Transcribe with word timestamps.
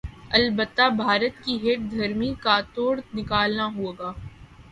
البتہ 0.31 0.87
بھارت 0.95 1.43
کی 1.43 1.57
ہٹ 1.63 1.79
دھرمی 1.91 2.33
کاتوڑ 2.41 2.93
نکالنا 3.13 3.67
ہوگا 3.75 4.11